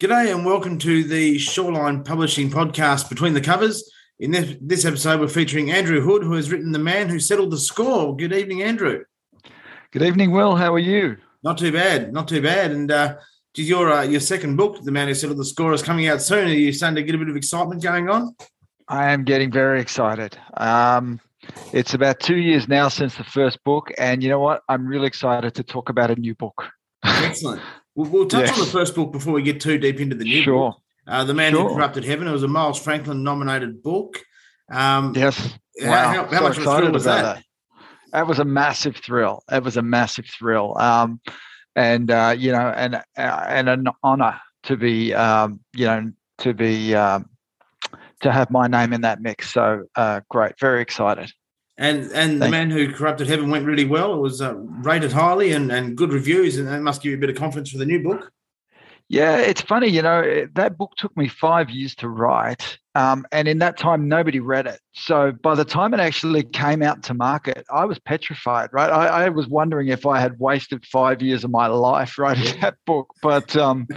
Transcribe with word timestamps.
G'day 0.00 0.32
and 0.32 0.46
welcome 0.46 0.78
to 0.78 1.02
the 1.02 1.38
Shawline 1.38 2.04
Publishing 2.04 2.50
podcast 2.50 3.08
Between 3.08 3.34
the 3.34 3.40
Covers. 3.40 3.90
In 4.20 4.30
this, 4.30 4.54
this 4.60 4.84
episode, 4.84 5.18
we're 5.18 5.26
featuring 5.26 5.72
Andrew 5.72 6.00
Hood, 6.00 6.22
who 6.22 6.34
has 6.34 6.52
written 6.52 6.70
The 6.70 6.78
Man 6.78 7.08
Who 7.08 7.18
Settled 7.18 7.50
the 7.50 7.58
Score. 7.58 8.14
Good 8.14 8.32
evening, 8.32 8.62
Andrew. 8.62 9.02
Good 9.90 10.02
evening, 10.02 10.30
Will. 10.30 10.54
How 10.54 10.72
are 10.72 10.78
you? 10.78 11.16
Not 11.42 11.58
too 11.58 11.72
bad, 11.72 12.12
not 12.12 12.28
too 12.28 12.40
bad. 12.40 12.70
And 12.70 12.92
uh, 12.92 13.16
your 13.56 13.90
uh, 13.90 14.02
your 14.04 14.20
second 14.20 14.54
book, 14.54 14.80
The 14.84 14.92
Man 14.92 15.08
Who 15.08 15.14
Settled 15.14 15.40
the 15.40 15.44
Score, 15.44 15.72
is 15.72 15.82
coming 15.82 16.06
out 16.06 16.22
soon. 16.22 16.46
Are 16.46 16.52
you 16.52 16.72
starting 16.72 16.94
to 16.94 17.02
get 17.02 17.16
a 17.16 17.18
bit 17.18 17.28
of 17.28 17.34
excitement 17.34 17.82
going 17.82 18.08
on? 18.08 18.36
I 18.86 19.10
am 19.10 19.24
getting 19.24 19.50
very 19.50 19.80
excited. 19.80 20.38
Um, 20.56 21.18
it's 21.72 21.94
about 21.94 22.20
two 22.20 22.36
years 22.36 22.68
now 22.68 22.86
since 22.86 23.16
the 23.16 23.24
first 23.24 23.64
book, 23.64 23.90
and 23.98 24.22
you 24.22 24.28
know 24.28 24.38
what? 24.38 24.62
I'm 24.68 24.86
really 24.86 25.08
excited 25.08 25.56
to 25.56 25.64
talk 25.64 25.88
about 25.88 26.12
a 26.12 26.14
new 26.14 26.36
book. 26.36 26.68
Excellent. 27.04 27.60
We'll, 27.98 28.08
we'll 28.10 28.28
touch 28.28 28.46
yes. 28.46 28.52
on 28.56 28.64
the 28.64 28.70
first 28.70 28.94
book 28.94 29.10
before 29.10 29.32
we 29.32 29.42
get 29.42 29.60
too 29.60 29.76
deep 29.76 29.98
into 29.98 30.14
the 30.14 30.22
new 30.22 30.42
sure. 30.42 30.70
book. 30.70 30.80
Uh, 31.04 31.24
the 31.24 31.34
Man 31.34 31.52
sure. 31.52 31.68
Who 31.68 31.74
Corrupted 31.74 32.04
Heaven. 32.04 32.28
It 32.28 32.30
was 32.30 32.44
a 32.44 32.48
Miles 32.48 32.80
Franklin 32.80 33.24
nominated 33.24 33.82
book. 33.82 34.22
Um, 34.70 35.14
yes. 35.16 35.58
Wow. 35.80 35.90
How, 35.90 36.12
how, 36.12 36.24
how 36.26 36.38
so 36.38 36.42
much 36.42 36.58
of 36.58 36.66
a 36.66 36.76
thrill 36.78 36.92
was 36.92 37.04
that? 37.04 37.22
that? 37.22 37.44
That 38.12 38.28
was 38.28 38.38
a 38.38 38.44
massive 38.44 38.96
thrill. 38.98 39.42
It 39.50 39.64
was 39.64 39.76
a 39.76 39.82
massive 39.82 40.26
thrill. 40.26 40.78
Um, 40.78 41.20
and 41.74 42.12
uh, 42.12 42.36
you 42.38 42.52
know, 42.52 42.68
and 42.68 42.94
uh, 42.94 43.00
and 43.16 43.68
an 43.68 43.88
honor 44.04 44.40
to 44.64 44.76
be, 44.76 45.12
um, 45.14 45.58
you 45.72 45.86
know, 45.86 46.12
to 46.38 46.54
be 46.54 46.94
um, 46.94 47.28
to 48.20 48.30
have 48.30 48.48
my 48.52 48.68
name 48.68 48.92
in 48.92 49.00
that 49.00 49.20
mix. 49.20 49.52
So 49.52 49.86
uh, 49.96 50.20
great, 50.28 50.52
very 50.60 50.82
excited. 50.82 51.32
And 51.78 52.10
and 52.12 52.42
the 52.42 52.48
man 52.48 52.70
who 52.70 52.92
corrupted 52.92 53.28
heaven 53.28 53.50
went 53.50 53.64
really 53.64 53.84
well. 53.84 54.12
It 54.12 54.18
was 54.18 54.42
uh, 54.42 54.54
rated 54.56 55.12
highly 55.12 55.52
and, 55.52 55.70
and 55.70 55.96
good 55.96 56.12
reviews, 56.12 56.58
and 56.58 56.66
that 56.66 56.82
must 56.82 57.02
give 57.02 57.12
you 57.12 57.16
a 57.16 57.20
bit 57.20 57.30
of 57.30 57.36
confidence 57.36 57.70
for 57.70 57.78
the 57.78 57.86
new 57.86 58.02
book. 58.02 58.32
Yeah, 59.10 59.38
it's 59.38 59.62
funny, 59.62 59.88
you 59.88 60.02
know, 60.02 60.46
that 60.54 60.76
book 60.76 60.92
took 60.98 61.16
me 61.16 61.28
five 61.28 61.70
years 61.70 61.94
to 61.96 62.10
write. 62.10 62.78
Um, 62.94 63.26
and 63.32 63.48
in 63.48 63.58
that 63.60 63.78
time, 63.78 64.06
nobody 64.06 64.38
read 64.38 64.66
it. 64.66 64.80
So 64.92 65.32
by 65.32 65.54
the 65.54 65.64
time 65.64 65.94
it 65.94 66.00
actually 66.00 66.42
came 66.42 66.82
out 66.82 67.02
to 67.04 67.14
market, 67.14 67.64
I 67.72 67.86
was 67.86 67.98
petrified, 67.98 68.68
right? 68.70 68.90
I, 68.90 69.24
I 69.24 69.28
was 69.30 69.46
wondering 69.46 69.88
if 69.88 70.04
I 70.04 70.20
had 70.20 70.38
wasted 70.38 70.84
five 70.84 71.22
years 71.22 71.42
of 71.42 71.50
my 71.50 71.68
life 71.68 72.18
writing 72.18 72.54
that 72.60 72.74
book. 72.84 73.08
But, 73.22 73.56
um, 73.56 73.88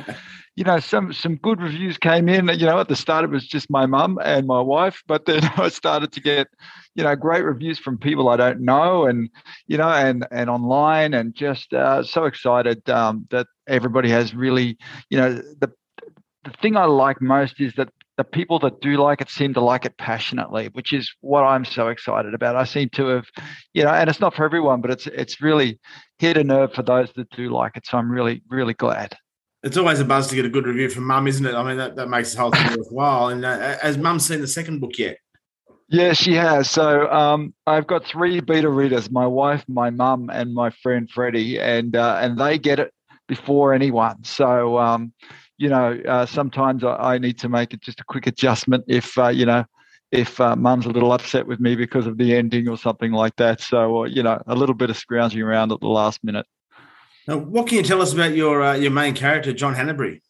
you 0.55 0.63
know, 0.63 0.80
some 0.80 1.13
some 1.13 1.35
good 1.38 1.61
reviews 1.61 1.97
came 1.97 2.27
in. 2.27 2.47
You 2.47 2.66
know, 2.66 2.80
at 2.80 2.89
the 2.89 2.95
start, 2.95 3.23
it 3.23 3.30
was 3.30 3.47
just 3.47 3.69
my 3.69 3.85
mum 3.85 4.19
and 4.23 4.45
my 4.47 4.61
wife. 4.61 5.02
But 5.08 5.25
then 5.25 5.43
I 5.58 5.69
started 5.69 6.11
to 6.13 6.21
get 6.21 6.47
you 6.95 7.03
know 7.03 7.16
great 7.16 7.43
reviews 7.43 7.80
from 7.80 7.97
people 7.97 8.30
I 8.30 8.35
don't 8.35 8.61
know 8.61 9.05
and 9.05 9.30
you 9.67 9.77
know 9.77 9.89
and 9.89 10.27
and 10.31 10.49
online 10.49 11.13
and 11.13 11.33
just 11.33 11.73
uh, 11.73 12.03
so 12.03 12.25
excited 12.25 12.89
um, 12.89 13.27
that 13.31 13.48
everybody 13.67 14.09
has 14.09 14.33
really 14.33 14.77
you 15.09 15.17
know 15.17 15.36
the 15.36 15.71
the 16.43 16.52
thing 16.61 16.76
I 16.76 16.86
like 16.86 17.21
most 17.21 17.59
is 17.61 17.73
that 17.76 17.89
the 18.17 18.23
people 18.23 18.59
that 18.59 18.81
do 18.81 18.97
like 18.97 19.21
it 19.21 19.30
seem 19.30 19.53
to 19.53 19.61
like 19.61 19.86
it 19.86 19.97
passionately, 19.97 20.70
which 20.73 20.92
is 20.92 21.11
what 21.21 21.43
I'm 21.43 21.65
so 21.65 21.87
excited 21.87 22.33
about. 22.33 22.55
I 22.55 22.65
seem 22.65 22.89
to 22.89 23.08
have, 23.08 23.27
you 23.73 23.83
know, 23.83 23.89
and 23.89 24.09
it's 24.09 24.20
not 24.20 24.36
for 24.36 24.43
everyone, 24.43 24.81
but 24.81 24.92
it's 24.92 25.08
it's 25.08 25.42
really 25.42 25.80
hit 26.20 26.37
a 26.37 26.43
nerve 26.43 26.73
for 26.73 26.83
those 26.83 27.11
that 27.15 27.30
do 27.30 27.49
like 27.49 27.77
it. 27.77 27.87
So 27.87 27.97
I'm 27.97 28.11
really 28.11 28.43
really 28.49 28.73
glad. 28.73 29.15
It's 29.64 29.77
always 29.77 29.99
a 29.99 30.05
buzz 30.05 30.27
to 30.30 30.36
get 30.36 30.45
a 30.45 30.49
good 30.49 30.66
review 30.66 30.89
from 30.89 31.05
Mum, 31.05 31.27
isn't 31.27 31.45
it? 31.45 31.54
I 31.54 31.64
mean, 31.64 31.77
that, 31.77 31.95
that 31.95 32.10
makes 32.10 32.33
the 32.33 32.42
whole 32.42 32.52
thing 32.52 32.76
worthwhile. 32.77 33.30
And 33.30 33.45
uh, 33.45 33.77
has 33.80 33.98
Mum 33.98 34.20
seen 34.20 34.42
the 34.42 34.48
second 34.48 34.80
book 34.80 34.98
yet? 34.98 35.17
Yeah, 35.92 36.14
she 36.14 36.33
has. 36.36 36.70
So 36.70 37.11
um, 37.11 37.54
I've 37.67 37.86
got 37.86 38.05
three 38.05 38.39
beta 38.39 38.70
readers: 38.70 39.11
my 39.11 39.27
wife, 39.27 39.66
my 39.67 39.89
mum, 39.89 40.30
and 40.32 40.54
my 40.54 40.70
friend 40.70 41.10
Freddie, 41.10 41.60
and 41.60 41.98
uh, 41.98 42.17
and 42.21 42.38
they 42.38 42.58
get 42.58 42.80
it 42.80 42.94
before 43.27 43.73
anyone. 43.73 44.23
So 44.23 44.77
um, 44.77 45.11
you 45.58 45.67
know, 45.67 46.00
uh, 46.08 46.26
sometimes 46.26 46.86
I, 46.86 46.95
I, 46.95 47.17
need 47.17 47.38
to 47.39 47.50
make 47.50 47.73
it 47.73 47.82
just 47.82 48.00
a 48.00 48.05
quick 48.05 48.26
adjustment 48.26 48.86
if 48.88 49.17
uh, 49.17 49.27
you 49.27 49.45
know 49.45 49.66
if 50.14 50.39
uh, 50.39 50.55
mum's 50.55 50.86
a 50.86 50.89
little 50.89 51.11
upset 51.11 51.45
with 51.45 51.60
me 51.60 51.76
because 51.76 52.08
of 52.08 52.17
the 52.17 52.36
ending 52.36 52.70
or 52.70 52.77
something 52.77 53.11
like 53.11 53.36
that. 53.36 53.60
So 53.60 54.04
uh, 54.04 54.05
you 54.05 54.23
know, 54.23 54.42
a 54.48 54.55
little 54.55 54.76
bit 54.76 54.89
of 54.89 54.95
scrounging 54.95 55.42
around 55.42 55.73
at 55.73 55.82
the 55.82 55.88
last 55.88 56.23
minute. 56.23 56.45
Now, 57.27 57.37
what 57.37 57.67
can 57.67 57.77
you 57.77 57.83
tell 57.83 58.02
us 58.02 58.14
about 58.14 58.36
your 58.36 58.61
uh, 58.61 58.76
your 58.76 58.92
main 58.92 59.14
character, 59.14 59.54
John 59.54 59.76
Hanbury? 59.76 60.21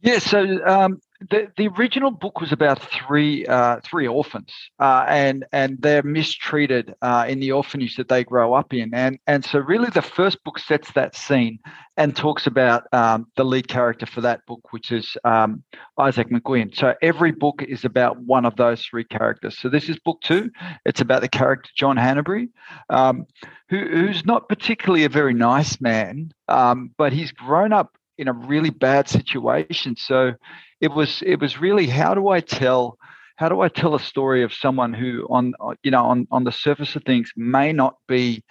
Yeah, 0.00 0.18
so 0.18 0.60
um, 0.66 1.00
the, 1.30 1.50
the 1.56 1.68
original 1.68 2.10
book 2.10 2.40
was 2.40 2.52
about 2.52 2.80
three 2.82 3.46
uh, 3.46 3.80
three 3.84 4.06
orphans, 4.06 4.52
uh, 4.78 5.04
and 5.08 5.44
and 5.52 5.80
they're 5.80 6.02
mistreated 6.02 6.94
uh, 7.02 7.26
in 7.28 7.40
the 7.40 7.52
orphanage 7.52 7.96
that 7.96 8.08
they 8.08 8.24
grow 8.24 8.54
up 8.54 8.72
in, 8.72 8.92
and 8.94 9.18
and 9.26 9.44
so 9.44 9.58
really 9.58 9.90
the 9.90 10.02
first 10.02 10.42
book 10.44 10.58
sets 10.58 10.92
that 10.92 11.16
scene 11.16 11.58
and 11.96 12.16
talks 12.16 12.46
about 12.46 12.84
um, 12.92 13.26
the 13.36 13.44
lead 13.44 13.68
character 13.68 14.06
for 14.06 14.20
that 14.20 14.44
book, 14.46 14.60
which 14.72 14.90
is 14.90 15.16
um, 15.24 15.62
Isaac 15.98 16.28
McGlynn. 16.28 16.74
So 16.74 16.94
every 17.02 17.30
book 17.30 17.62
is 17.62 17.84
about 17.84 18.18
one 18.20 18.44
of 18.44 18.56
those 18.56 18.82
three 18.84 19.04
characters. 19.04 19.58
So 19.58 19.68
this 19.68 19.88
is 19.88 19.98
book 20.00 20.20
two. 20.22 20.50
It's 20.84 21.00
about 21.00 21.22
the 21.22 21.28
character 21.28 21.70
John 21.76 21.96
Hanbury, 21.96 22.48
um, 22.90 23.26
who, 23.68 23.78
who's 23.78 24.24
not 24.24 24.48
particularly 24.48 25.04
a 25.04 25.08
very 25.08 25.34
nice 25.34 25.80
man, 25.80 26.32
um, 26.48 26.90
but 26.98 27.12
he's 27.12 27.30
grown 27.30 27.72
up 27.72 27.96
in 28.18 28.28
a 28.28 28.32
really 28.32 28.70
bad 28.70 29.08
situation. 29.08 29.96
So 29.96 30.34
it 30.80 30.92
was 30.92 31.22
it 31.26 31.40
was 31.40 31.60
really 31.60 31.86
how 31.86 32.14
do 32.14 32.28
I 32.28 32.40
tell 32.40 32.98
how 33.36 33.48
do 33.48 33.60
I 33.60 33.68
tell 33.68 33.94
a 33.94 34.00
story 34.00 34.42
of 34.42 34.52
someone 34.52 34.92
who 34.92 35.26
on 35.30 35.54
you 35.82 35.90
know 35.90 36.04
on 36.04 36.26
on 36.30 36.44
the 36.44 36.52
surface 36.52 36.94
of 36.96 37.04
things 37.04 37.32
may 37.36 37.72
not 37.72 37.96
be 38.06 38.44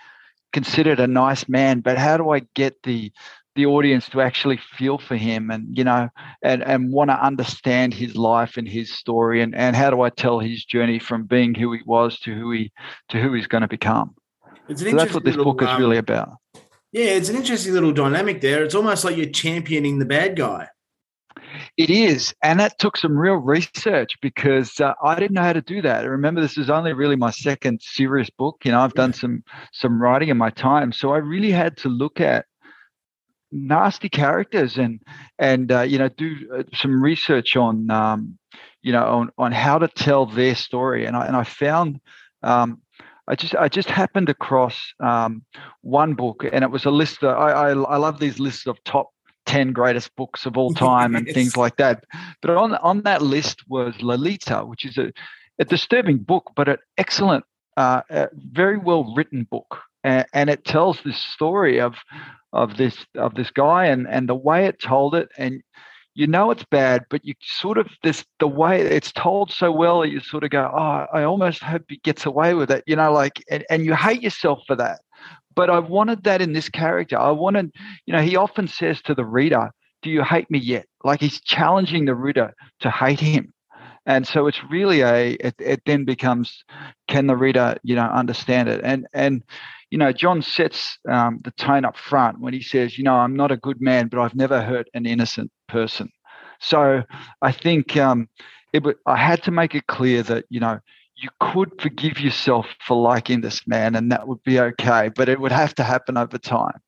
considered 0.51 0.99
a 0.99 1.07
nice 1.07 1.49
man, 1.49 1.79
but 1.79 1.97
how 1.97 2.17
do 2.17 2.29
I 2.29 2.41
get 2.53 2.81
the 2.83 3.11
the 3.55 3.65
audience 3.67 4.09
to 4.09 4.21
actually 4.21 4.57
feel 4.57 4.97
for 4.97 5.15
him 5.15 5.51
and 5.51 5.77
you 5.77 5.83
know 5.83 6.09
and 6.41 6.63
and 6.63 6.91
want 6.91 7.09
to 7.11 7.23
understand 7.23 7.93
his 7.93 8.15
life 8.15 8.57
and 8.57 8.67
his 8.67 8.91
story 8.91 9.41
and 9.41 9.53
and 9.55 9.75
how 9.75 9.89
do 9.89 10.01
I 10.01 10.09
tell 10.09 10.39
his 10.39 10.65
journey 10.65 10.99
from 10.99 11.25
being 11.25 11.53
who 11.53 11.71
he 11.73 11.81
was 11.85 12.19
to 12.21 12.33
who 12.33 12.51
he 12.51 12.71
to 13.09 13.21
who 13.21 13.33
he's 13.33 13.47
going 13.47 13.61
to 13.61 13.67
become. 13.67 14.15
So 14.67 14.95
that's 14.95 15.13
what 15.13 15.23
this 15.23 15.35
book 15.35 15.61
is 15.61 15.67
um, 15.67 15.79
really 15.79 15.97
about. 15.97 16.37
Yeah, 16.93 17.05
it's 17.05 17.29
an 17.29 17.35
interesting 17.35 17.73
little 17.73 17.91
dynamic 17.91 18.39
there. 18.39 18.63
It's 18.63 18.75
almost 18.75 19.03
like 19.03 19.17
you're 19.17 19.25
championing 19.25 19.97
the 19.97 20.05
bad 20.05 20.35
guy. 20.35 20.67
It 21.75 21.89
is, 21.89 22.35
and 22.43 22.59
that 22.59 22.77
took 22.77 22.97
some 22.97 23.17
real 23.17 23.33
research 23.35 24.15
because 24.21 24.79
uh, 24.79 24.93
I 25.03 25.15
didn't 25.15 25.33
know 25.33 25.41
how 25.41 25.53
to 25.53 25.61
do 25.61 25.81
that. 25.81 26.03
I 26.03 26.07
remember 26.07 26.39
this 26.39 26.57
is 26.57 26.69
only 26.69 26.93
really 26.93 27.15
my 27.15 27.31
second 27.31 27.81
serious 27.81 28.29
book. 28.29 28.57
You 28.63 28.71
know, 28.71 28.79
I've 28.79 28.93
done 28.93 29.11
some 29.11 29.43
some 29.71 29.99
writing 29.99 30.29
in 30.29 30.37
my 30.37 30.51
time, 30.51 30.91
so 30.91 31.13
I 31.13 31.17
really 31.17 31.49
had 31.49 31.77
to 31.77 31.89
look 31.89 32.21
at 32.21 32.45
nasty 33.51 34.09
characters 34.09 34.77
and 34.77 35.01
and 35.39 35.71
uh, 35.71 35.81
you 35.81 35.97
know 35.97 36.09
do 36.09 36.35
uh, 36.55 36.63
some 36.75 37.01
research 37.01 37.55
on 37.55 37.89
um, 37.89 38.37
you 38.83 38.91
know 38.91 39.03
on 39.03 39.31
on 39.39 39.51
how 39.51 39.79
to 39.79 39.87
tell 39.87 40.27
their 40.27 40.53
story, 40.53 41.07
and 41.07 41.17
I 41.17 41.25
and 41.25 41.35
I 41.35 41.43
found. 41.43 41.99
Um, 42.43 42.81
I 43.27 43.35
just 43.35 43.55
I 43.55 43.69
just 43.69 43.89
happened 43.89 44.29
across 44.29 44.93
um, 44.99 45.43
one 45.81 46.13
book, 46.13 46.45
and 46.51 46.63
it 46.63 46.71
was 46.71 46.85
a 46.85 46.91
list. 46.91 47.23
Of, 47.23 47.37
I, 47.37 47.51
I 47.51 47.69
I 47.69 47.97
love 47.97 48.19
these 48.19 48.39
lists 48.39 48.67
of 48.67 48.83
top 48.83 49.11
10 49.45 49.71
greatest 49.71 50.15
books 50.15 50.45
of 50.45 50.57
all 50.57 50.73
time 50.73 51.15
and 51.15 51.27
things 51.27 51.55
like 51.55 51.77
that. 51.77 52.03
But 52.41 52.51
on 52.51 52.75
on 52.75 53.03
that 53.03 53.21
list 53.21 53.63
was 53.67 53.93
Lolita, 54.01 54.65
which 54.65 54.85
is 54.85 54.97
a, 54.97 55.11
a 55.59 55.65
disturbing 55.65 56.17
book, 56.17 56.51
but 56.55 56.67
an 56.67 56.77
excellent, 56.97 57.45
uh, 57.77 58.01
very 58.35 58.77
well 58.77 59.13
written 59.15 59.47
book, 59.49 59.79
and, 60.03 60.25
and, 60.33 60.49
it 60.49 60.65
tells 60.65 61.01
this 61.01 61.17
story 61.17 61.79
of 61.79 61.95
of 62.51 62.77
this 62.77 63.05
of 63.15 63.35
this 63.35 63.51
guy 63.51 63.85
and 63.85 64.07
and 64.07 64.27
the 64.27 64.35
way 64.35 64.65
it 64.65 64.81
told 64.81 65.15
it, 65.15 65.29
and 65.37 65.63
you 66.15 66.27
know 66.27 66.51
it's 66.51 66.65
bad, 66.65 67.05
but 67.09 67.25
you 67.25 67.33
sort 67.41 67.77
of 67.77 67.87
this 68.03 68.25
the 68.39 68.47
way 68.47 68.81
it's 68.81 69.11
told 69.11 69.51
so 69.51 69.71
well 69.71 70.01
that 70.01 70.09
you 70.09 70.19
sort 70.19 70.43
of 70.43 70.49
go, 70.51 70.71
oh, 70.73 71.05
I 71.11 71.23
almost 71.23 71.63
hope 71.63 71.83
he 71.89 71.97
gets 71.97 72.25
away 72.25 72.53
with 72.53 72.71
it, 72.71 72.83
you 72.87 72.95
know, 72.95 73.11
like 73.11 73.43
and, 73.49 73.65
and 73.69 73.85
you 73.85 73.95
hate 73.95 74.21
yourself 74.21 74.59
for 74.67 74.75
that 74.75 74.99
but 75.55 75.69
I 75.69 75.79
wanted 75.79 76.23
that 76.23 76.41
in 76.41 76.53
this 76.53 76.69
character. 76.69 77.17
I 77.17 77.31
wanted, 77.31 77.73
you 78.05 78.13
know, 78.13 78.21
he 78.21 78.35
often 78.35 78.67
says 78.67 79.01
to 79.03 79.15
the 79.15 79.25
reader, 79.25 79.71
Do 80.01 80.09
you 80.09 80.23
hate 80.23 80.49
me 80.49 80.59
yet? 80.59 80.85
Like 81.03 81.19
he's 81.19 81.41
challenging 81.41 82.05
the 82.05 82.15
reader 82.15 82.53
to 82.81 82.89
hate 82.89 83.19
him. 83.19 83.53
and 84.05 84.27
so 84.27 84.47
it's 84.47 84.61
really 84.69 85.01
a 85.01 85.31
it, 85.39 85.55
it 85.59 85.81
then 85.85 86.03
becomes 86.05 86.63
can 87.07 87.27
the 87.27 87.37
reader 87.37 87.77
you 87.83 87.95
know 87.95 88.03
understand 88.03 88.67
it 88.67 88.81
and 88.83 89.07
and 89.13 89.43
you 89.91 89.97
know 89.97 90.11
john 90.11 90.41
sets 90.41 90.97
um, 91.09 91.39
the 91.43 91.51
tone 91.51 91.85
up 91.85 91.95
front 91.95 92.39
when 92.41 92.53
he 92.53 92.61
says 92.61 92.97
you 92.97 93.03
know 93.03 93.15
i'm 93.15 93.35
not 93.35 93.51
a 93.51 93.57
good 93.57 93.79
man 93.79 94.07
but 94.09 94.19
i've 94.19 94.35
never 94.35 94.61
hurt 94.61 94.87
an 94.93 95.05
innocent 95.05 95.49
person 95.73 96.09
so 96.59 97.03
i 97.41 97.51
think 97.51 97.97
um, 97.97 98.29
it, 98.71 98.83
i 99.05 99.17
had 99.17 99.41
to 99.43 99.51
make 99.51 99.75
it 99.75 99.87
clear 99.87 100.23
that 100.23 100.45
you 100.49 100.59
know 100.59 100.79
you 101.15 101.29
could 101.39 101.69
forgive 101.81 102.19
yourself 102.19 102.67
for 102.85 102.95
liking 103.01 103.41
this 103.41 103.67
man 103.67 103.95
and 103.95 104.11
that 104.11 104.27
would 104.27 104.41
be 104.43 104.59
okay 104.59 105.09
but 105.15 105.27
it 105.27 105.39
would 105.39 105.51
have 105.51 105.73
to 105.75 105.83
happen 105.83 106.17
over 106.17 106.37
time 106.37 106.79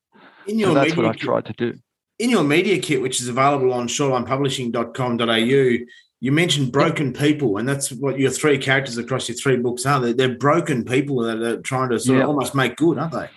in 0.47 0.59
your 0.59 0.69
so 0.69 0.73
that's 0.75 0.95
what 0.95 1.05
i 1.05 1.13
tried 1.13 1.45
to 1.45 1.53
do 1.53 1.73
in 2.19 2.29
your 2.29 2.43
media 2.43 2.79
kit 2.79 3.01
which 3.01 3.19
is 3.19 3.27
available 3.27 3.73
on 3.73 3.87
shawlinepublishing.com.au 3.87 5.85
you 6.21 6.31
mentioned 6.31 6.71
broken 6.71 7.13
people, 7.13 7.57
and 7.57 7.69
that's 7.69 7.91
what 7.91 8.17
your 8.17 8.31
three 8.31 8.57
characters 8.57 8.97
across 8.97 9.27
your 9.27 9.37
three 9.37 9.57
books 9.57 9.85
are. 9.85 9.99
They're, 9.99 10.13
they're 10.13 10.37
broken 10.37 10.83
people 10.83 11.17
that 11.17 11.39
are 11.41 11.61
trying 11.61 11.89
to 11.89 11.99
sort 11.99 12.17
yeah. 12.17 12.23
of 12.23 12.29
almost 12.29 12.55
make 12.55 12.77
good, 12.77 12.97
aren't 12.97 13.13
they? 13.13 13.29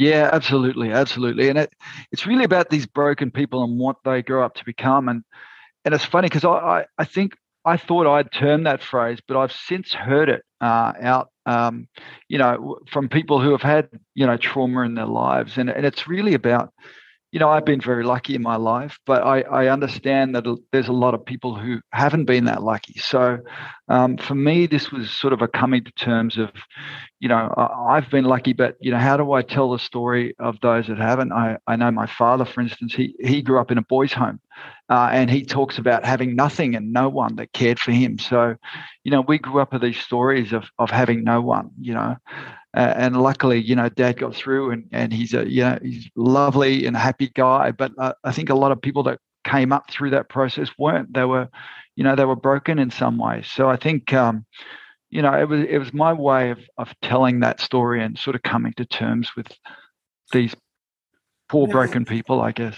Yeah, 0.00 0.30
absolutely, 0.32 0.92
absolutely, 0.92 1.50
and 1.50 1.58
it, 1.58 1.74
it's 2.10 2.26
really 2.26 2.44
about 2.44 2.70
these 2.70 2.86
broken 2.86 3.30
people 3.30 3.62
and 3.64 3.78
what 3.78 3.96
they 4.02 4.22
grow 4.22 4.42
up 4.42 4.54
to 4.54 4.64
become. 4.64 5.08
And 5.10 5.22
and 5.84 5.94
it's 5.94 6.04
funny 6.04 6.28
because 6.28 6.44
I, 6.44 6.50
I, 6.50 6.86
I 6.98 7.04
think 7.04 7.34
I 7.64 7.76
thought 7.76 8.06
I'd 8.06 8.32
termed 8.32 8.66
that 8.66 8.82
phrase, 8.82 9.18
but 9.28 9.36
I've 9.38 9.52
since 9.52 9.92
heard 9.94 10.28
it 10.30 10.44
uh, 10.60 10.92
out, 11.02 11.30
um, 11.46 11.88
you 12.28 12.38
know, 12.38 12.78
from 12.90 13.08
people 13.08 13.40
who 13.40 13.52
have 13.52 13.62
had 13.62 13.90
you 14.14 14.26
know 14.26 14.36
trauma 14.38 14.82
in 14.82 14.94
their 14.94 15.06
lives, 15.06 15.58
and 15.58 15.70
and 15.70 15.86
it's 15.86 16.08
really 16.08 16.34
about 16.34 16.72
you 17.32 17.38
know, 17.38 17.48
I've 17.48 17.64
been 17.64 17.80
very 17.80 18.02
lucky 18.02 18.34
in 18.34 18.42
my 18.42 18.56
life, 18.56 18.98
but 19.06 19.22
I, 19.22 19.42
I 19.42 19.68
understand 19.68 20.34
that 20.34 20.44
there's 20.72 20.88
a 20.88 20.92
lot 20.92 21.14
of 21.14 21.24
people 21.24 21.54
who 21.54 21.80
haven't 21.92 22.24
been 22.24 22.46
that 22.46 22.62
lucky. 22.62 22.98
So 22.98 23.38
um, 23.88 24.16
for 24.16 24.34
me, 24.34 24.66
this 24.66 24.90
was 24.90 25.12
sort 25.12 25.32
of 25.32 25.40
a 25.40 25.46
coming 25.46 25.84
to 25.84 25.92
terms 25.92 26.38
of, 26.38 26.50
you 27.20 27.28
know, 27.28 27.54
I've 27.56 28.10
been 28.10 28.24
lucky, 28.24 28.52
but, 28.52 28.76
you 28.80 28.90
know, 28.90 28.98
how 28.98 29.16
do 29.16 29.32
I 29.32 29.42
tell 29.42 29.70
the 29.70 29.78
story 29.78 30.34
of 30.40 30.58
those 30.60 30.88
that 30.88 30.98
haven't? 30.98 31.32
I, 31.32 31.58
I 31.68 31.76
know 31.76 31.92
my 31.92 32.06
father, 32.06 32.44
for 32.44 32.62
instance, 32.62 32.94
he, 32.94 33.14
he 33.20 33.42
grew 33.42 33.60
up 33.60 33.70
in 33.70 33.78
a 33.78 33.82
boys' 33.82 34.12
home 34.12 34.40
uh, 34.88 35.10
and 35.12 35.30
he 35.30 35.44
talks 35.44 35.78
about 35.78 36.04
having 36.04 36.34
nothing 36.34 36.74
and 36.74 36.92
no 36.92 37.08
one 37.08 37.36
that 37.36 37.52
cared 37.52 37.78
for 37.78 37.92
him. 37.92 38.18
So, 38.18 38.56
you 39.04 39.12
know, 39.12 39.20
we 39.20 39.38
grew 39.38 39.60
up 39.60 39.72
with 39.72 39.82
these 39.82 39.98
stories 39.98 40.52
of, 40.52 40.64
of 40.80 40.90
having 40.90 41.22
no 41.22 41.40
one, 41.40 41.70
you 41.80 41.94
know. 41.94 42.16
Uh, 42.76 42.94
and 42.96 43.20
luckily, 43.20 43.60
you 43.60 43.74
know, 43.74 43.88
Dad 43.88 44.18
got 44.18 44.34
through, 44.34 44.70
and 44.70 44.84
and 44.92 45.12
he's 45.12 45.34
a 45.34 45.48
you 45.48 45.62
know 45.62 45.78
he's 45.82 46.08
lovely 46.14 46.86
and 46.86 46.96
happy 46.96 47.30
guy. 47.34 47.72
But 47.72 47.92
uh, 47.98 48.12
I 48.22 48.32
think 48.32 48.48
a 48.48 48.54
lot 48.54 48.70
of 48.70 48.80
people 48.80 49.02
that 49.04 49.18
came 49.44 49.72
up 49.72 49.90
through 49.90 50.10
that 50.10 50.28
process 50.28 50.70
weren't. 50.78 51.12
They 51.12 51.24
were, 51.24 51.48
you 51.96 52.04
know, 52.04 52.14
they 52.14 52.24
were 52.24 52.36
broken 52.36 52.78
in 52.78 52.90
some 52.90 53.18
ways. 53.18 53.46
So 53.48 53.68
I 53.68 53.76
think, 53.76 54.12
um, 54.12 54.44
you 55.10 55.22
know, 55.22 55.32
it 55.32 55.48
was 55.48 55.66
it 55.68 55.78
was 55.78 55.92
my 55.92 56.12
way 56.12 56.50
of 56.50 56.58
of 56.78 56.94
telling 57.02 57.40
that 57.40 57.60
story 57.60 58.02
and 58.02 58.18
sort 58.18 58.36
of 58.36 58.42
coming 58.42 58.72
to 58.74 58.84
terms 58.84 59.34
with 59.36 59.48
these 60.32 60.54
poor 61.48 61.66
broken 61.66 62.04
people, 62.04 62.40
I 62.40 62.52
guess. 62.52 62.76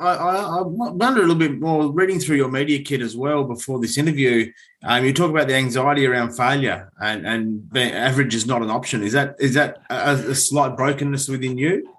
I, 0.00 0.14
I, 0.14 0.62
wonder 0.62 1.20
a 1.20 1.26
little 1.26 1.34
bit 1.34 1.60
more 1.60 1.92
reading 1.92 2.18
through 2.18 2.36
your 2.36 2.50
media 2.50 2.82
kit 2.82 3.02
as 3.02 3.16
well 3.16 3.44
before 3.44 3.80
this 3.80 3.98
interview. 3.98 4.50
Um, 4.82 5.04
you 5.04 5.12
talk 5.12 5.30
about 5.30 5.46
the 5.48 5.54
anxiety 5.54 6.06
around 6.06 6.32
failure 6.32 6.90
and 7.00 7.26
and 7.26 7.76
average 7.76 8.34
is 8.34 8.46
not 8.46 8.62
an 8.62 8.70
option. 8.70 9.02
Is 9.02 9.12
that 9.12 9.36
is 9.38 9.54
that 9.54 9.82
a, 9.90 10.14
a 10.14 10.34
slight 10.34 10.76
brokenness 10.76 11.28
within 11.28 11.58
you? 11.58 11.94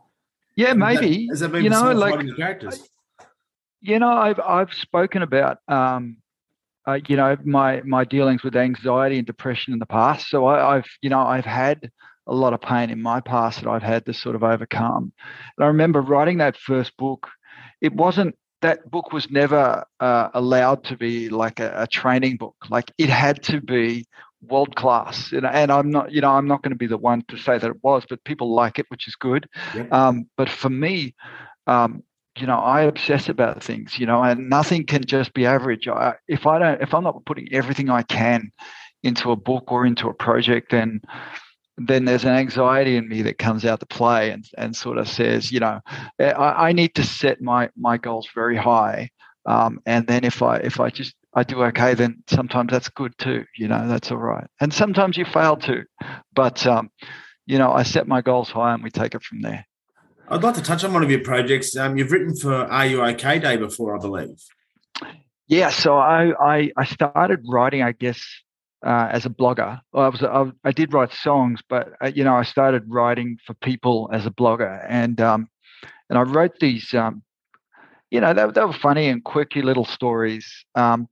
Yeah, 0.56 0.74
maybe. 0.74 1.28
Has 1.28 1.42
that, 1.42 1.54
has 1.54 1.54
that 1.54 1.64
you 1.64 1.70
know, 1.70 1.92
like? 1.92 2.26
You 3.82 4.00
know, 4.00 4.10
I've 4.10 4.40
I've 4.40 4.74
spoken 4.74 5.22
about 5.22 5.60
um, 5.68 6.18
uh, 6.88 7.00
you 7.08 7.18
know 7.18 7.38
my 7.46 7.82
my 7.84 8.04
dealings 8.04 8.44
with 8.44 8.56
anxiety 8.56 9.18
and 9.18 9.28
depression 9.28 9.74
in 9.74 9.80
the 9.80 9.86
past. 9.86 10.30
So 10.30 10.46
I, 10.46 10.78
I've 10.78 10.90
you 11.02 11.10
know 11.10 11.20
I've 11.20 11.46
had 11.46 11.92
a 12.28 12.34
lot 12.34 12.54
of 12.54 12.62
pain 12.62 12.90
in 12.90 13.02
my 13.02 13.20
past 13.22 13.62
that 13.62 13.70
I've 13.70 13.84
had 13.84 14.06
to 14.06 14.14
sort 14.14 14.36
of 14.36 14.44
overcome. 14.44 15.12
And 15.58 15.64
I 15.64 15.68
remember 15.68 16.02
writing 16.02 16.38
that 16.38 16.58
first 16.58 16.96
book 16.98 17.28
it 17.82 17.94
wasn't 17.94 18.36
that 18.62 18.90
book 18.90 19.12
was 19.12 19.30
never 19.32 19.84
uh, 20.00 20.30
allowed 20.34 20.84
to 20.84 20.96
be 20.96 21.30
like 21.30 21.60
a, 21.60 21.74
a, 21.76 21.88
training 21.88 22.38
book. 22.38 22.56
Like 22.70 22.92
it 23.00 23.10
had 23.10 23.42
to 23.44 23.60
be 23.60 24.06
world 24.48 24.76
class. 24.76 25.32
And, 25.32 25.46
and 25.46 25.72
I'm 25.72 25.90
not, 25.90 26.12
you 26.12 26.22
know, 26.22 26.30
I'm 26.30 26.48
not 26.48 26.62
going 26.62 26.72
to 26.72 26.78
be 26.78 26.88
the 26.88 26.98
one 26.98 27.24
to 27.30 27.38
say 27.38 27.58
that 27.58 27.70
it 27.70 27.84
was, 27.84 28.06
but 28.08 28.24
people 28.24 28.54
like 28.54 28.80
it, 28.80 28.86
which 28.90 29.08
is 29.08 29.16
good. 29.16 29.48
Um, 29.92 30.28
but 30.38 30.50
for 30.50 30.70
me, 30.70 31.16
um, 31.68 32.04
you 32.38 32.48
know, 32.48 32.58
I 32.58 32.84
obsess 32.84 33.30
about 33.30 33.64
things, 33.64 34.00
you 34.00 34.06
know, 34.06 34.24
and 34.24 34.50
nothing 34.50 34.86
can 34.86 35.04
just 35.06 35.34
be 35.34 35.46
average. 35.46 35.88
I, 35.88 36.14
if 36.28 36.48
I 36.48 36.60
don't, 36.60 36.82
if 36.82 36.94
I'm 36.94 37.04
not 37.04 37.26
putting 37.26 37.52
everything 37.52 37.90
I 37.90 38.04
can 38.04 38.52
into 39.04 39.32
a 39.32 39.36
book 39.36 39.72
or 39.72 39.86
into 39.86 40.08
a 40.08 40.14
project, 40.14 40.72
then 40.72 41.02
then 41.78 42.06
there's 42.06 42.24
an 42.24 42.32
anxiety 42.32 42.98
in 42.98 43.08
me 43.08 43.22
that 43.24 43.38
comes 43.38 43.66
out 43.66 43.80
to 43.80 43.86
play 43.86 44.32
and, 44.32 44.46
and 44.58 44.76
sort 44.76 44.98
of 44.98 45.08
says, 45.08 45.52
you 45.52 45.60
know, 45.60 45.80
eh, 46.20 46.32
I, 46.32 46.70
I 46.70 46.72
need 46.74 46.96
to 46.96 47.04
set 47.04 47.42
my 47.42 47.70
my 47.76 47.98
goals 47.98 48.28
very 48.34 48.58
high. 48.58 49.10
Um, 49.46 49.80
and 49.86 50.06
then 50.06 50.24
if 50.24 50.42
I 50.42 50.58
if 50.58 50.80
I 50.80 50.90
just 50.90 51.16
I 51.34 51.44
do 51.44 51.64
okay, 51.64 51.94
then 51.94 52.24
sometimes 52.28 52.72
that's 52.72 52.90
good 52.90 53.18
too. 53.18 53.46
You 53.58 53.68
know, 53.68 53.88
that's 53.88 54.12
all 54.12 54.18
right. 54.18 54.48
And 54.60 54.74
sometimes 54.74 55.18
you 55.18 55.26
fail 55.26 55.58
too, 55.58 55.84
but 56.34 56.66
um, 56.68 56.92
you 57.46 57.58
know, 57.58 57.72
I 57.72 57.84
set 57.84 58.08
my 58.08 58.22
goals 58.22 58.50
high 58.50 58.74
and 58.74 58.84
we 58.84 58.92
take 58.92 59.16
it 59.16 59.24
from 59.24 59.42
there. 59.42 59.66
I'd 60.28 60.44
like 60.44 60.56
to 60.56 60.62
touch 60.62 60.84
on 60.84 60.94
one 60.94 61.04
of 61.04 61.12
your 61.12 61.20
projects. 61.20 61.76
Um, 61.76 61.98
you've 61.98 62.12
written 62.12 62.36
for 62.36 62.54
Are 62.54 62.86
You 62.86 63.02
OK 63.02 63.40
Day 63.40 63.58
before, 63.58 63.98
I 63.98 64.00
believe. 64.00 64.42
Yeah, 65.48 65.70
so 65.70 65.98
I, 65.98 66.32
I 66.40 66.72
I 66.78 66.86
started 66.86 67.44
writing, 67.46 67.82
I 67.82 67.92
guess, 67.92 68.24
uh, 68.86 69.10
as 69.12 69.26
a 69.26 69.30
blogger. 69.30 69.80
I 69.94 70.08
was 70.08 70.24
I, 70.24 70.52
I, 70.64 70.72
did 70.72 70.94
write 70.94 71.14
songs, 71.14 71.60
but 71.68 71.94
uh, 72.04 72.12
you 72.14 72.24
know 72.24 72.36
I 72.36 72.44
started 72.44 72.84
writing 72.88 73.38
for 73.46 73.54
people 73.56 74.10
as 74.12 74.26
a 74.26 74.32
blogger, 74.32 74.86
and 74.90 75.20
um, 75.22 75.48
and 76.10 76.18
I 76.18 76.24
wrote 76.24 76.60
these. 76.60 76.94
Um, 76.94 77.24
you 78.10 78.20
know 78.20 78.34
they, 78.34 78.46
they 78.48 78.66
were 78.66 78.74
funny 78.74 79.08
and 79.08 79.24
quirky 79.24 79.62
little 79.62 79.86
stories. 79.86 80.48
Um, 80.76 81.08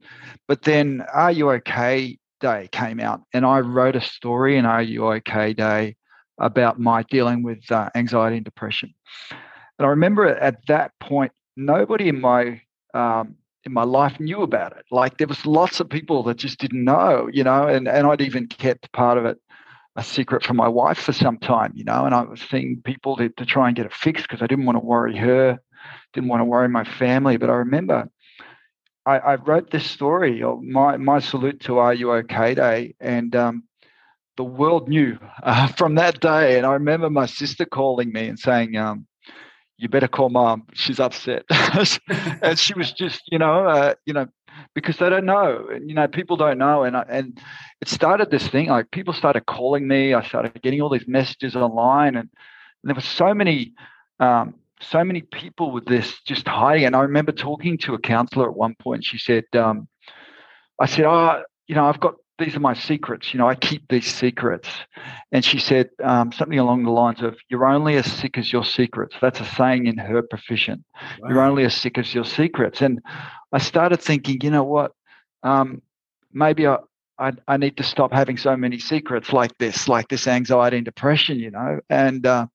but 0.48 0.63
then 0.63 1.06
Are 1.13 1.31
You 1.31 1.51
OK 1.51 2.18
Day 2.39 2.69
came 2.71 3.00
out, 3.00 3.21
and 3.33 3.45
I 3.45 3.60
wrote 3.60 3.95
a 3.95 4.01
story 4.01 4.57
in 4.57 4.66
Are 4.66 4.81
You 4.81 5.07
OK 5.07 5.54
Day 5.54 5.95
about 6.39 6.80
my 6.80 7.04
dealing 7.04 7.44
with 7.44 7.69
uh, 7.71 7.89
anxiety 7.95 8.38
and 8.38 8.45
depression. 8.45 8.94
And 9.77 9.86
I 9.86 9.89
remember 9.89 10.27
at 10.27 10.66
that 10.68 10.92
point, 11.00 11.31
nobody 11.56 12.10
in 12.10 12.19
my 12.19 12.62
um, 12.94 13.36
in 13.66 13.74
my 13.74 13.84
life 13.84 14.20
knew 14.20 14.42
about 14.42 14.76
it. 14.78 14.86
Like 14.92 15.18
there 15.18 15.28
was 15.28 15.46
lots 15.46 15.80
of 15.80 15.90
people 15.90 16.24
that 16.24 16.38
just 16.38 16.60
didn't 16.60 16.84
know, 16.84 17.30
you 17.32 17.44
know, 17.44 17.68
and, 17.68 17.88
and 17.88 18.08
I'd 18.08 18.22
even 18.22 18.48
kept 18.48 18.92
part 18.94 19.18
of 19.18 19.26
it 19.26 19.38
a 19.95 20.04
secret 20.04 20.44
from 20.44 20.57
my 20.57 20.68
wife 20.68 20.98
for 21.00 21.12
some 21.14 21.38
time, 21.38 21.74
you 21.76 21.83
know, 21.83 22.06
and 22.06 22.16
I 22.16 22.22
was 22.22 22.42
seeing 22.42 22.81
people 22.83 23.18
to, 23.18 23.30
to 23.30 23.45
try 23.45 23.68
and 23.68 23.76
get 23.76 23.86
it 23.86 23.94
fixed 23.94 24.24
because 24.24 24.42
I 24.42 24.48
didn't 24.48 24.66
want 24.66 24.78
to 24.78 24.86
worry 24.86 25.18
her, 25.18 25.60
didn't 26.14 26.30
want 26.30 26.42
to 26.42 26.45
worry 26.45 26.69
my 26.69 26.83
family. 26.86 27.38
But 27.38 27.50
I 27.50 27.56
remember 27.56 28.10
I, 29.06 29.18
I 29.18 29.36
wrote 29.36 29.72
this 29.72 29.90
story 29.90 30.44
my, 30.62 30.98
my 30.98 31.19
salute 31.19 31.62
to 31.62 31.80
Are 31.80 31.94
You 31.94 32.14
OK 32.14 32.54
Day. 32.56 32.95
And 33.00 33.36
um, 33.36 33.64
the 34.38 34.44
world 34.44 34.88
knew 34.88 35.18
uh, 35.44 35.68
from 35.68 35.95
that 35.95 36.19
day. 36.19 36.57
And 36.57 36.66
I 36.66 36.74
remember 36.74 37.10
my 37.10 37.26
sister 37.26 37.66
calling 37.66 38.12
me 38.12 38.28
and 38.28 38.40
saying, 38.40 38.78
um, 38.78 39.07
you 39.80 39.88
better 39.88 40.07
call 40.07 40.30
mom. 40.30 40.68
She's 40.74 41.00
upset. 41.00 41.44
and 42.42 42.59
she 42.59 42.74
was 42.74 42.92
just, 42.92 43.21
you 43.31 43.40
know, 43.40 43.66
uh, 43.66 43.95
you 44.06 44.14
know, 44.14 44.28
because 44.76 44.98
they 44.98 45.09
don't 45.09 45.26
know, 45.26 45.68
And 45.71 45.90
you 45.90 45.95
know, 45.95 46.07
people 46.07 46.36
don't 46.36 46.57
know. 46.57 46.83
And, 46.83 46.98
I, 46.98 47.06
and 47.07 47.40
it 47.81 47.88
started 47.88 48.30
this 48.30 48.48
thing, 48.48 48.68
like 48.68 48.92
people 48.92 49.14
started 49.14 49.45
calling 49.45 49.88
me. 49.88 50.14
I 50.14 50.21
started 50.21 50.62
getting 50.62 50.81
all 50.81 50.90
these 50.90 51.07
messages 51.07 51.56
online 51.56 52.16
and, 52.16 52.30
there 52.81 52.95
were 52.95 53.02
so 53.02 53.33
many, 53.33 53.74
um, 54.21 54.56
so 54.80 55.04
many 55.04 55.21
people 55.21 55.71
with 55.71 55.86
this 55.86 56.21
just 56.21 56.48
hiding. 56.48 56.86
And 56.86 56.95
I 56.95 57.02
remember 57.02 57.33
talking 57.33 57.78
to 57.80 57.94
a 57.94 58.00
counselor 58.00 58.50
at 58.50 58.56
one 58.56 58.74
point. 58.76 59.04
She 59.04 59.18
said, 59.18 59.44
um, 59.54 59.90
I 60.80 60.86
said, 60.86 61.04
oh, 61.04 61.44
you 61.68 61.76
know, 61.76 61.83
I've 61.83 62.00
got 62.00 62.16
these 62.40 62.56
are 62.56 62.60
my 62.60 62.74
secrets. 62.74 63.34
You 63.34 63.38
know, 63.38 63.48
I 63.48 63.56
keep 63.56 63.88
these 63.90 64.08
secrets. 64.08 64.69
And 65.31 65.44
she 65.46 65.60
said 65.60 65.90
um, 66.04 66.31
something 66.31 66.58
along 66.58 66.84
the 66.84 66.92
lines 66.92 67.22
of, 67.22 67.38
You're 67.50 67.66
only 67.66 67.98
as 67.98 68.12
sick 68.12 68.38
as 68.38 68.52
your 68.52 68.66
secrets. 68.66 69.16
That's 69.22 69.40
a 69.40 69.46
saying 69.46 69.86
in 69.86 69.98
her 69.98 70.22
profession. 70.22 70.84
Wow. 71.19 71.30
You're 71.30 71.42
only 71.42 71.66
as 71.66 71.76
sick 71.76 71.98
as 71.98 72.14
your 72.14 72.26
secrets. 72.26 72.81
And 72.81 73.02
I 73.52 73.60
started 73.60 74.02
thinking, 74.02 74.40
you 74.42 74.50
know 74.50 74.64
what? 74.64 74.94
Um, 75.44 75.81
maybe 76.34 76.66
I, 76.66 76.78
I, 77.18 77.34
I, 77.48 77.58
need 77.58 77.78
to 77.78 77.84
stop 77.84 78.12
having 78.12 78.38
so 78.38 78.56
many 78.58 78.80
secrets 78.80 79.31
like 79.31 79.58
this, 79.58 79.88
like 79.88 80.10
this 80.10 80.28
anxiety 80.28 80.78
and 80.78 80.86
depression, 80.86 81.40
you 81.40 81.52
know. 81.52 81.80
And 81.90 82.26
uh, 82.26 82.48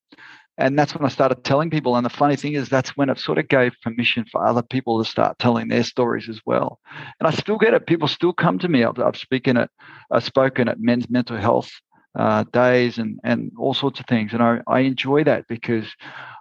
and 0.56 0.78
that's 0.78 0.94
when 0.94 1.04
I 1.04 1.08
started 1.08 1.42
telling 1.42 1.70
people. 1.70 1.96
And 1.96 2.04
the 2.04 2.10
funny 2.10 2.36
thing 2.36 2.52
is, 2.54 2.68
that's 2.68 2.96
when 2.96 3.10
it 3.10 3.18
sort 3.18 3.38
of 3.38 3.48
gave 3.48 3.72
permission 3.82 4.24
for 4.30 4.44
other 4.46 4.62
people 4.62 5.02
to 5.02 5.08
start 5.08 5.38
telling 5.38 5.68
their 5.68 5.82
stories 5.82 6.28
as 6.28 6.40
well. 6.46 6.78
And 7.18 7.26
I 7.26 7.32
still 7.32 7.58
get 7.58 7.74
it. 7.74 7.86
People 7.86 8.08
still 8.08 8.32
come 8.32 8.58
to 8.60 8.68
me. 8.68 8.84
I've, 8.84 8.98
I've 8.98 9.16
spoken 9.16 9.56
at, 9.56 9.70
I've 10.10 10.24
spoken 10.24 10.68
at 10.68 10.80
men's 10.80 11.10
mental 11.10 11.36
health 11.36 11.70
uh, 12.16 12.44
days 12.52 12.98
and 12.98 13.18
and 13.24 13.50
all 13.58 13.74
sorts 13.74 13.98
of 13.98 14.06
things. 14.06 14.32
And 14.32 14.42
I, 14.42 14.60
I 14.68 14.80
enjoy 14.80 15.24
that 15.24 15.48
because 15.48 15.86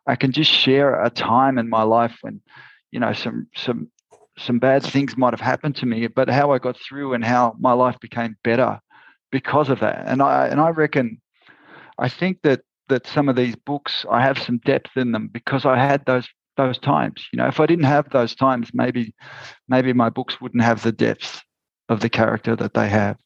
I 0.05 0.15
can 0.15 0.31
just 0.31 0.51
share 0.51 1.03
a 1.03 1.09
time 1.09 1.57
in 1.57 1.67
my 1.69 1.83
life 1.83 2.17
when, 2.21 2.41
you 2.91 2.99
know, 2.99 3.13
some 3.13 3.47
some 3.55 3.89
some 4.37 4.59
bad 4.59 4.83
things 4.83 5.17
might 5.17 5.33
have 5.33 5.39
happened 5.39 5.75
to 5.77 5.85
me, 5.85 6.07
but 6.07 6.29
how 6.29 6.51
I 6.51 6.59
got 6.59 6.77
through 6.77 7.13
and 7.13 7.23
how 7.23 7.55
my 7.59 7.73
life 7.73 7.99
became 7.99 8.35
better 8.43 8.79
because 9.31 9.69
of 9.69 9.79
that. 9.79 10.03
And 10.05 10.21
I 10.21 10.47
and 10.47 10.61
I 10.61 10.69
reckon, 10.69 11.19
I 11.97 12.09
think 12.09 12.41
that 12.43 12.61
that 12.89 13.07
some 13.07 13.29
of 13.29 13.35
these 13.35 13.55
books 13.55 14.05
I 14.09 14.21
have 14.21 14.37
some 14.37 14.59
depth 14.59 14.97
in 14.97 15.11
them 15.11 15.29
because 15.31 15.65
I 15.65 15.77
had 15.77 16.05
those 16.05 16.27
those 16.57 16.77
times. 16.77 17.25
You 17.31 17.37
know, 17.37 17.47
if 17.47 17.59
I 17.59 17.65
didn't 17.65 17.85
have 17.85 18.09
those 18.09 18.35
times, 18.35 18.71
maybe 18.73 19.13
maybe 19.67 19.93
my 19.93 20.09
books 20.09 20.39
wouldn't 20.39 20.63
have 20.63 20.83
the 20.83 20.91
depth 20.91 21.41
of 21.89 21.99
the 21.99 22.09
character 22.09 22.55
that 22.55 22.73
they 22.73 22.89
have. 22.89 23.17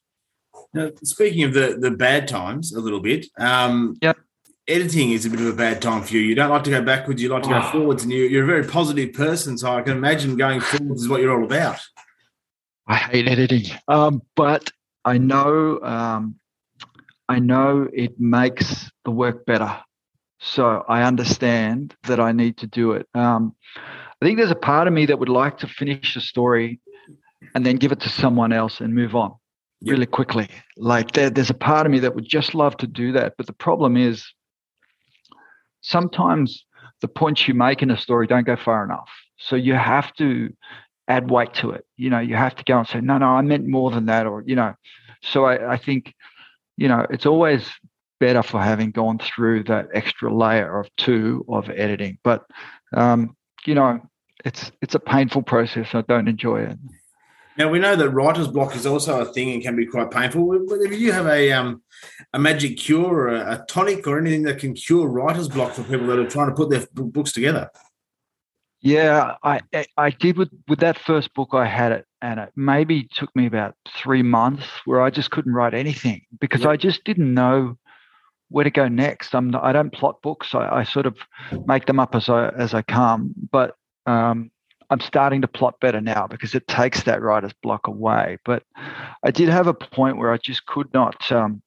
Now, 0.74 0.92
speaking 1.04 1.44
of 1.44 1.54
the 1.54 1.78
the 1.80 1.92
bad 1.92 2.28
times, 2.28 2.74
a 2.74 2.80
little 2.80 3.00
bit. 3.00 3.28
Um, 3.40 3.96
yep. 4.02 4.18
Editing 4.70 5.12
is 5.12 5.26
a 5.26 5.30
bit 5.30 5.40
of 5.40 5.48
a 5.48 5.54
bad 5.54 5.82
time 5.82 6.04
for 6.04 6.14
you. 6.14 6.20
You 6.20 6.36
don't 6.36 6.50
like 6.50 6.66
to 6.66 6.70
go 6.70 6.82
backwards. 6.82 7.22
You 7.22 7.30
like 7.30 7.44
to 7.44 7.50
go 7.50 7.62
oh. 7.64 7.72
forwards, 7.72 8.04
and 8.04 8.12
you, 8.12 8.24
you're 8.24 8.44
a 8.44 8.48
very 8.48 8.66
positive 8.66 9.14
person. 9.14 9.58
So 9.58 9.72
I 9.72 9.82
can 9.82 9.96
imagine 9.96 10.36
going 10.36 10.60
forwards 10.60 11.04
is 11.04 11.08
what 11.08 11.22
you're 11.22 11.34
all 11.34 11.46
about. 11.46 11.80
I 12.86 12.96
hate 12.96 13.30
editing, 13.30 13.66
um, 13.88 14.22
but 14.36 14.70
I 15.06 15.18
know 15.18 15.80
um, 15.82 16.36
I 17.30 17.40
know 17.40 17.88
it 17.94 18.20
makes 18.20 18.90
the 19.06 19.12
work 19.12 19.46
better. 19.46 19.80
So 20.40 20.84
I 20.88 21.04
understand 21.04 21.96
that 22.04 22.20
I 22.20 22.32
need 22.32 22.58
to 22.58 22.68
do 22.68 22.92
it. 22.92 23.08
Um, 23.14 23.56
I 24.22 24.26
think 24.26 24.38
there's 24.38 24.52
a 24.52 24.56
part 24.56 24.88
of 24.88 24.94
me 24.94 25.06
that 25.08 25.20
would 25.20 25.30
like 25.30 25.58
to 25.60 25.68
finish 25.68 26.14
the 26.14 26.22
story 26.22 26.80
and 27.54 27.66
then 27.66 27.78
give 27.78 27.92
it 27.92 28.00
to 28.02 28.10
someone 28.10 28.54
else 28.54 28.80
and 28.80 28.94
move 28.94 29.16
on 29.16 29.34
yep. 29.82 29.94
really 29.94 30.06
quickly. 30.06 30.48
Like 30.78 31.12
there, 31.12 31.30
there's 31.30 31.50
a 31.50 31.56
part 31.56 31.86
of 31.86 31.92
me 31.92 32.00
that 32.00 32.16
would 32.16 32.28
just 32.28 32.56
love 32.56 32.78
to 32.78 32.88
do 32.88 33.12
that. 33.14 33.34
But 33.38 33.48
the 33.48 33.54
problem 33.54 33.98
is 33.98 34.26
sometimes 35.82 36.66
the 37.02 37.08
points 37.08 37.48
you 37.48 37.54
make 37.54 37.82
in 37.82 37.92
a 37.92 37.98
story 37.98 38.28
don't 38.28 38.46
go 38.46 38.56
far 38.56 38.84
enough. 38.84 39.10
So 39.38 39.56
you 39.56 39.74
have 39.74 40.14
to 40.16 40.54
add 41.08 41.30
weight 41.30 41.54
to 41.56 41.72
it. 41.72 41.86
You 41.96 42.10
know, 42.10 42.20
you 42.20 42.36
have 42.36 42.56
to 42.56 42.64
go 42.64 42.80
and 42.80 42.88
say, 42.88 43.02
no, 43.02 43.18
no, 43.18 43.28
I 43.28 43.42
meant 43.42 43.68
more 43.68 43.92
than 43.92 44.08
that. 44.08 44.26
Or, 44.26 44.44
you 44.46 44.56
know, 44.56 44.74
so 45.22 45.46
I, 45.46 45.74
I 45.74 45.78
think, 45.78 46.14
you 46.78 46.88
know, 46.88 47.06
it's 47.10 47.26
always 47.26 47.70
better 48.20 48.42
for 48.42 48.62
having 48.62 48.92
gone 48.92 49.20
through 49.20 49.64
that 49.66 49.88
extra 49.94 50.34
layer 50.34 50.80
of 50.80 50.90
two 50.98 51.46
of 51.50 51.70
editing. 51.70 52.18
But 52.24 52.46
um, 52.94 53.36
you 53.66 53.76
know, 53.76 54.00
it's 54.46 54.72
it's 54.82 54.96
a 54.96 55.00
painful 55.00 55.44
process. 55.44 55.94
I 55.94 56.02
don't 56.02 56.28
enjoy 56.28 56.62
it. 56.62 56.78
Now 57.58 57.70
we 57.70 57.80
know 57.80 57.96
that 57.96 58.10
writer's 58.12 58.48
block 58.48 58.76
is 58.76 58.86
also 58.86 59.20
a 59.20 59.26
thing 59.26 59.52
and 59.52 59.64
can 59.64 59.76
be 59.76 59.88
quite 59.88 60.12
painful. 60.12 60.54
If 60.84 61.00
you 61.00 61.12
have 61.12 61.26
a 61.26 61.52
um, 61.52 61.82
a 62.34 62.40
magic 62.40 62.78
cure 62.78 63.06
or 63.06 63.28
a, 63.30 63.56
a, 63.56 63.66
tonic 63.68 64.06
or 64.06 64.20
anything 64.20 64.44
that 64.44 64.60
can 64.60 64.74
cure 64.76 65.08
writer's 65.08 65.48
block 65.48 65.74
for 65.74 65.84
people 65.84 66.06
that 66.08 66.20
are 66.20 66.30
trying 66.30 66.50
to 66.50 66.56
put 66.56 66.70
their 66.70 66.86
books 66.94 67.32
together. 67.32 67.70
Yeah, 68.82 69.36
I 69.44 69.62
I 69.98 70.12
did 70.12 70.38
with 70.38 70.50
with 70.68 70.80
that 70.80 71.00
first 71.00 71.34
book. 71.34 71.50
I 71.54 71.66
had 71.66 71.92
it, 71.92 72.06
and 72.22 72.40
it 72.40 72.52
maybe 72.56 73.08
took 73.14 73.36
me 73.36 73.46
about 73.46 73.76
three 73.88 74.24
months 74.24 74.66
where 74.86 75.02
I 75.02 75.10
just 75.10 75.32
couldn't 75.32 75.54
write 75.54 75.74
anything 75.74 76.22
because 76.40 76.66
I 76.66 76.78
just 76.78 77.04
didn't 77.04 77.34
know 77.34 77.78
where 78.50 78.64
to 78.64 78.70
go 78.70 78.88
next. 78.88 79.36
I'm 79.36 79.50
not, 79.50 79.64
I 79.64 79.72
don't 79.72 79.94
plot 79.94 80.22
books. 80.22 80.56
I, 80.56 80.78
I, 80.78 80.84
sort 80.84 81.06
of 81.06 81.18
make 81.66 81.86
them 81.86 82.00
up 82.00 82.16
as 82.16 82.30
I 82.30 82.50
as 82.50 82.74
I 82.74 82.82
come. 82.82 83.34
But 83.52 83.76
um, 84.06 84.52
I'm 84.90 85.00
starting 85.00 85.42
to 85.42 85.48
plot 85.48 85.80
better 85.82 86.02
now 86.02 86.28
because 86.28 86.56
it 86.56 86.68
takes 86.68 87.04
that 87.04 87.22
writer's 87.22 87.54
block 87.62 87.88
away. 87.88 88.38
But 88.46 88.64
I 89.24 89.32
did 89.32 89.50
have 89.50 89.68
a 89.68 89.74
point 89.74 90.18
where 90.18 90.32
I 90.32 90.38
just 90.38 90.66
could 90.66 90.92
not, 90.94 91.32
um, 91.32 91.62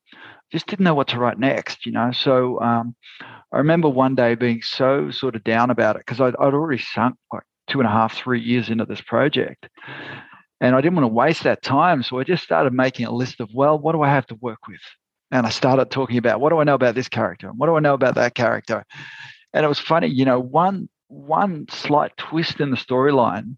just 0.51 0.67
didn't 0.67 0.85
know 0.85 0.95
what 0.95 1.09
to 1.09 1.19
write 1.19 1.39
next. 1.39 1.85
You 1.85 1.93
know, 1.93 2.13
so 2.13 2.61
um, 2.61 2.97
I 3.53 3.59
remember 3.59 3.89
one 3.89 4.15
day 4.15 4.35
being 4.35 4.63
so 4.63 5.11
sort 5.11 5.37
of 5.37 5.45
down 5.45 5.71
about 5.71 5.97
it 5.97 6.03
because 6.07 6.21
I'd, 6.21 6.35
I'd 6.37 6.55
already 6.55 6.83
sunk 6.83 7.17
like 7.33 7.45
two 7.69 7.79
and 7.79 7.87
a 7.87 7.93
half, 7.93 8.17
three 8.17 8.41
years 8.41 8.71
into 8.71 8.87
this 8.87 9.01
project. 9.03 9.69
And 10.61 10.75
I 10.77 10.81
didn't 10.81 10.97
want 10.97 11.05
to 11.05 11.15
waste 11.15 11.45
that 11.45 11.63
time. 11.63 12.03
So 12.03 12.19
I 12.19 12.25
just 12.25 12.43
started 12.43 12.73
making 12.73 13.07
a 13.07 13.13
list 13.13 13.41
of, 13.41 13.49
well, 13.55 13.79
what 13.79 13.93
do 13.93 14.03
I 14.03 14.09
have 14.11 14.27
to 14.27 14.35
work 14.37 14.67
with? 14.69 14.81
and 15.31 15.47
I 15.47 15.51
started 15.51 15.91
talking 15.91 16.19
about 16.19 16.41
what 16.41 16.51
do 16.51 16.59
I 16.59 16.65
know 16.65 16.75
about 16.75 16.95
this 16.95 17.09
character? 17.09 17.49
And 17.49 17.59
what 17.59 17.67
do 17.67 17.77
I 17.77 17.81
know 17.81 17.95
about 17.95 18.17
that 18.17 18.35
character? 18.35 18.85
And 19.53 19.65
it 19.65 19.69
was 19.69 19.79
funny, 19.79 20.09
you 20.09 20.25
know, 20.25 20.41
one 20.41 20.89
one 21.09 21.67
slight 21.71 22.17
twist 22.17 22.61
in 22.61 22.71
the 22.71 22.77
storyline 22.77 23.57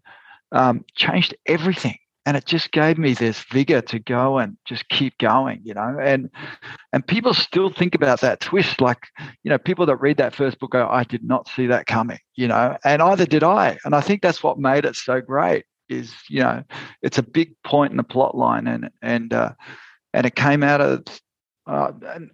um, 0.51 0.83
changed 0.95 1.35
everything, 1.45 1.97
and 2.25 2.35
it 2.35 2.45
just 2.45 2.71
gave 2.71 2.97
me 2.97 3.13
this 3.13 3.43
vigor 3.51 3.81
to 3.81 3.99
go 3.99 4.39
and 4.39 4.57
just 4.65 4.87
keep 4.89 5.17
going, 5.19 5.61
you 5.63 5.73
know. 5.73 5.97
And 6.01 6.29
and 6.93 7.05
people 7.05 7.33
still 7.33 7.69
think 7.69 7.95
about 7.95 8.21
that 8.21 8.39
twist, 8.39 8.81
like 8.81 9.07
you 9.43 9.49
know, 9.49 9.57
people 9.57 9.85
that 9.87 9.97
read 9.97 10.17
that 10.17 10.35
first 10.35 10.59
book 10.59 10.71
go, 10.71 10.87
"I 10.87 11.03
did 11.03 11.23
not 11.23 11.47
see 11.47 11.67
that 11.67 11.85
coming," 11.85 12.19
you 12.35 12.47
know, 12.47 12.77
and 12.83 13.01
either 13.01 13.25
did 13.25 13.43
I. 13.43 13.77
And 13.85 13.95
I 13.95 14.01
think 14.01 14.21
that's 14.21 14.43
what 14.43 14.59
made 14.59 14.85
it 14.85 14.95
so 14.95 15.21
great. 15.21 15.65
Is 15.89 16.13
you 16.29 16.39
know, 16.39 16.63
it's 17.01 17.17
a 17.17 17.23
big 17.23 17.55
point 17.63 17.91
in 17.91 17.97
the 17.97 18.03
plot 18.03 18.35
line, 18.35 18.67
and 18.67 18.89
and 19.01 19.33
uh, 19.33 19.53
and 20.13 20.25
it 20.25 20.35
came 20.35 20.63
out 20.63 20.81
of 20.81 21.03
uh, 21.67 21.91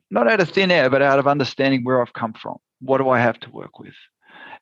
not 0.10 0.30
out 0.30 0.40
of 0.40 0.50
thin 0.50 0.72
air, 0.72 0.90
but 0.90 1.02
out 1.02 1.20
of 1.20 1.28
understanding 1.28 1.84
where 1.84 2.02
I've 2.02 2.14
come 2.14 2.34
from. 2.34 2.58
What 2.82 3.00
do 3.00 3.10
I 3.10 3.20
have 3.20 3.40
to 3.42 3.50
work 3.52 3.80
with? 3.80 3.94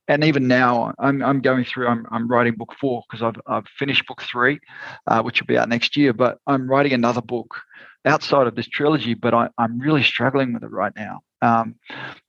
And 0.08 0.24
even 0.24 0.48
now, 0.48 0.94
I'm, 1.00 1.22
I'm 1.22 1.42
going 1.42 1.66
through. 1.66 1.88
I'm, 1.88 2.06
I'm 2.12 2.28
writing 2.30 2.56
book 2.56 2.74
four 2.80 3.04
because 3.10 3.22
I've, 3.22 3.42
I've 3.46 3.68
finished 3.78 4.08
book 4.08 4.22
three, 4.22 4.60
uh, 5.06 5.22
which 5.22 5.42
will 5.42 5.48
be 5.48 5.58
out 5.58 5.68
next 5.68 5.98
year. 5.98 6.14
But 6.14 6.40
I'm 6.48 6.70
writing 6.70 6.94
another 6.94 7.22
book 7.22 7.60
outside 8.06 8.48
of 8.48 8.56
this 8.56 8.68
trilogy. 8.68 9.14
But 9.16 9.34
I, 9.34 9.50
I'm 9.58 9.80
really 9.80 10.04
struggling 10.04 10.54
with 10.54 10.64
it 10.64 10.72
right 10.72 10.94
now. 10.96 11.22
Um, 11.42 11.76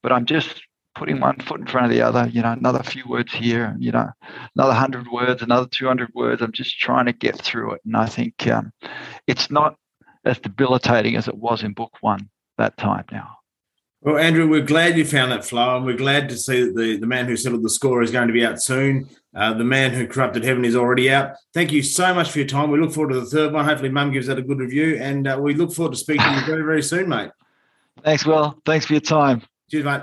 but 0.02 0.12
I'm 0.12 0.26
just 0.26 0.60
putting 0.98 1.20
one 1.20 1.38
foot 1.38 1.60
in 1.60 1.66
front 1.66 1.86
of 1.86 1.92
the 1.92 2.02
other. 2.02 2.28
You 2.28 2.42
know, 2.42 2.52
another 2.52 2.82
few 2.82 3.04
words 3.08 3.32
here. 3.32 3.74
You 3.78 3.92
know, 3.92 4.10
another 4.56 4.74
hundred 4.74 5.06
words, 5.10 5.42
another 5.42 5.68
two 5.70 5.86
hundred 5.86 6.12
words. 6.14 6.42
I'm 6.42 6.52
just 6.52 6.78
trying 6.78 7.06
to 7.06 7.12
get 7.12 7.40
through 7.40 7.72
it. 7.72 7.80
And 7.86 7.96
I 7.96 8.06
think 8.06 8.46
um, 8.48 8.72
it's 9.26 9.50
not 9.50 9.76
as 10.24 10.38
debilitating 10.38 11.16
as 11.16 11.28
it 11.28 11.36
was 11.36 11.62
in 11.62 11.72
book 11.72 11.92
one 12.00 12.28
that 12.58 12.76
time 12.76 13.04
now. 13.12 13.30
Well, 14.00 14.18
Andrew, 14.18 14.48
we're 14.48 14.62
glad 14.62 14.96
you 14.96 15.04
found 15.04 15.32
that 15.32 15.44
flow, 15.44 15.76
and 15.76 15.84
we're 15.84 15.96
glad 15.96 16.28
to 16.28 16.36
see 16.36 16.62
that 16.62 16.76
the, 16.76 16.98
the 16.98 17.06
man 17.06 17.26
who 17.26 17.36
settled 17.36 17.64
the 17.64 17.70
score 17.70 18.00
is 18.00 18.12
going 18.12 18.28
to 18.28 18.32
be 18.32 18.46
out 18.46 18.62
soon. 18.62 19.08
Uh, 19.34 19.54
the 19.54 19.64
man 19.64 19.92
who 19.92 20.06
corrupted 20.06 20.44
heaven 20.44 20.64
is 20.64 20.76
already 20.76 21.10
out. 21.10 21.32
Thank 21.52 21.72
you 21.72 21.82
so 21.82 22.14
much 22.14 22.30
for 22.30 22.38
your 22.38 22.46
time. 22.46 22.70
We 22.70 22.80
look 22.80 22.92
forward 22.92 23.12
to 23.12 23.20
the 23.20 23.26
third 23.26 23.52
one. 23.52 23.64
Hopefully, 23.64 23.88
Mum 23.88 24.12
gives 24.12 24.28
that 24.28 24.38
a 24.38 24.42
good 24.42 24.58
review, 24.58 24.96
and 25.00 25.26
uh, 25.26 25.38
we 25.40 25.54
look 25.54 25.72
forward 25.72 25.94
to 25.94 25.98
speaking 25.98 26.24
to 26.24 26.34
you 26.34 26.46
very, 26.46 26.62
very 26.62 26.82
soon, 26.82 27.08
mate. 27.08 27.30
Thanks, 28.04 28.24
Will. 28.24 28.56
Thanks 28.64 28.86
for 28.86 28.92
your 28.92 29.00
time. 29.00 29.42
Cheers, 29.68 29.84
mate. 29.84 30.02